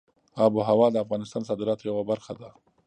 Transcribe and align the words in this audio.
آب 0.43 0.51
وهوا 0.57 0.87
د 0.91 0.97
افغانستان 1.03 1.41
د 1.43 1.47
صادراتو 1.49 1.83
یوه 1.89 2.03
برخه 2.11 2.33
ده. 2.41 2.49